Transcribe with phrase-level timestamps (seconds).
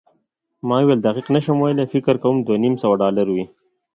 [0.67, 3.45] ما وویل، دقیق نه شم ویلای، فکر کوم دوه نیم سوه ډالره وي.